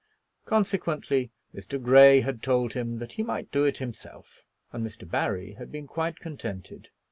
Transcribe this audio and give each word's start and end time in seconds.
Consequently 0.45 1.29
Mr. 1.53 1.79
Grey 1.79 2.21
had 2.21 2.41
told 2.41 2.73
him 2.73 2.97
that 2.97 3.11
he 3.11 3.21
might 3.21 3.51
do 3.51 3.65
it 3.65 3.77
himself, 3.77 4.41
and 4.71 4.83
Mr. 4.83 5.07
Barry 5.07 5.53
had 5.59 5.71
been 5.71 5.85
quite 5.85 6.17
contented. 6.19 6.89